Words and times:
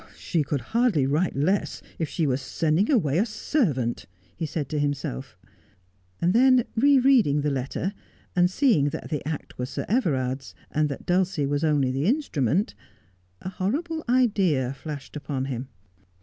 'She 0.17 0.41
could 0.43 0.61
hardly 0.73 1.05
write 1.05 1.35
less 1.35 1.79
if 1.99 2.09
she 2.09 2.25
were 2.25 2.35
sending 2.35 2.89
away 2.89 3.19
a 3.19 3.23
servant,' 3.27 4.07
he 4.35 4.47
said 4.47 4.67
to 4.67 4.79
himself. 4.79 5.37
And 6.19 6.33
then, 6.33 6.63
re 6.75 6.97
reading 6.97 7.41
the 7.41 7.51
letter, 7.51 7.93
and 8.35 8.49
seeing 8.49 8.85
that 8.89 9.11
the 9.11 9.21
act 9.27 9.59
was 9.59 9.69
Sir 9.69 9.85
Everard's, 9.87 10.55
and 10.71 10.89
that 10.89 11.05
Dulcie 11.05 11.45
was 11.45 11.63
only 11.63 11.91
the 11.91 12.07
instrument, 12.07 12.73
a 13.41 13.49
horrible 13.49 14.03
idea 14.09 14.73
flashed 14.73 15.15
upon 15.15 15.45
him. 15.45 15.67